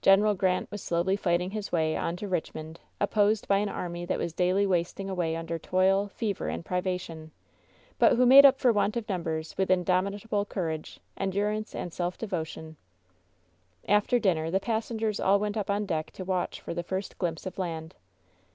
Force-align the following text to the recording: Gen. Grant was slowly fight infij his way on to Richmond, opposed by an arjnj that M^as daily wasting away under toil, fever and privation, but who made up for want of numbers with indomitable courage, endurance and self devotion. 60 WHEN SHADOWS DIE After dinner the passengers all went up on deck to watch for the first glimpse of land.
Gen. 0.00 0.22
Grant 0.36 0.70
was 0.70 0.82
slowly 0.82 1.16
fight 1.16 1.40
infij 1.40 1.52
his 1.52 1.70
way 1.70 1.98
on 1.98 2.16
to 2.16 2.26
Richmond, 2.26 2.80
opposed 2.98 3.46
by 3.46 3.58
an 3.58 3.68
arjnj 3.68 4.06
that 4.06 4.18
M^as 4.20 4.34
daily 4.34 4.66
wasting 4.66 5.10
away 5.10 5.36
under 5.36 5.58
toil, 5.58 6.08
fever 6.08 6.48
and 6.48 6.64
privation, 6.64 7.30
but 7.98 8.16
who 8.16 8.24
made 8.24 8.46
up 8.46 8.58
for 8.58 8.72
want 8.72 8.96
of 8.96 9.06
numbers 9.06 9.54
with 9.58 9.70
indomitable 9.70 10.46
courage, 10.46 10.98
endurance 11.18 11.74
and 11.74 11.92
self 11.92 12.16
devotion. 12.16 12.78
60 13.82 13.82
WHEN 13.82 13.86
SHADOWS 13.86 13.86
DIE 13.86 13.94
After 13.94 14.18
dinner 14.18 14.50
the 14.50 14.60
passengers 14.60 15.20
all 15.20 15.38
went 15.38 15.58
up 15.58 15.68
on 15.68 15.84
deck 15.84 16.10
to 16.12 16.24
watch 16.24 16.58
for 16.58 16.72
the 16.72 16.82
first 16.82 17.18
glimpse 17.18 17.44
of 17.44 17.58
land. 17.58 17.94